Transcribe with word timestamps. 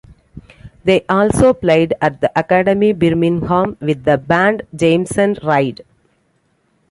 They 0.83 1.05
also 1.07 1.53
played 1.53 1.93
at 2.01 2.21
the 2.21 2.31
Academy 2.35 2.91
Birmingham 2.91 3.77
with 3.79 4.03
the 4.03 4.17
band 4.17 4.63
Jameson 4.75 5.37
Raid. 5.43 5.85